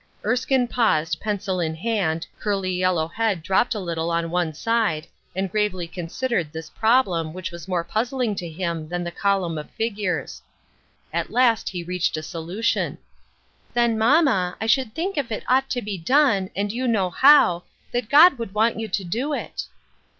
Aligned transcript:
Erskine 0.25 0.67
paused, 0.67 1.19
pencil 1.19 1.59
in 1.59 1.75
hand, 1.75 2.25
curly 2.39 2.73
yellow 2.73 3.07
head 3.07 3.43
dropped 3.43 3.75
a 3.75 3.79
little 3.79 4.09
on 4.09 4.31
one 4.31 4.51
side, 4.51 5.05
and 5.35 5.51
gravely 5.51 5.87
consid 5.87 6.31
ered 6.31 6.51
this 6.51 6.71
problem 6.71 7.33
which 7.33 7.51
was 7.51 7.67
more 7.67 7.83
puzzling 7.83 8.33
to 8.33 8.49
him 8.49 8.89
than 8.89 9.03
the 9.03 9.11
column 9.11 9.59
of 9.59 9.69
figures; 9.69 10.41
at 11.13 11.29
last 11.29 11.69
he 11.69 11.83
reached 11.83 12.17
a 12.17 12.23
solution:" 12.23 12.97
Then, 13.75 13.95
mamma, 13.95 14.57
I 14.59 14.65
should 14.65 14.95
think 14.95 15.19
if 15.19 15.31
it 15.31 15.43
ought 15.47 15.69
to 15.69 15.83
be 15.83 15.99
done, 15.99 16.49
and 16.55 16.71
you 16.71 16.87
know 16.87 17.11
how, 17.11 17.65
that 17.91 18.09
God 18.09 18.39
would 18.39 18.55
want 18.55 18.79
you 18.79 18.87
to 18.87 19.03
do 19.03 19.33
it." 19.33 19.65